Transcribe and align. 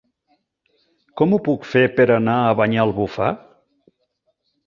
Com 1.21 1.35
ho 1.35 1.39
puc 1.47 1.67
fer 1.73 1.83
per 1.99 2.07
anar 2.15 2.37
a 2.45 2.57
Banyalbufar? 2.61 3.31